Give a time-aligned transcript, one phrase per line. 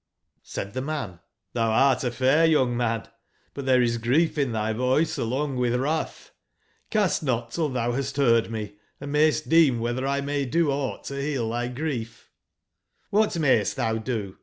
[0.01, 0.03] J§
[0.41, 1.19] Said the man:'^
[1.53, 3.07] thou art a fair young man:
[3.53, 7.91] but there is grief in thy voice along with wrath J9 Cast not till thou
[7.91, 12.31] hast heard me, and mayst deem whether 1 may do aught to heal thy grief"
[13.13, 14.39] j^''<nhat mayst thou do?"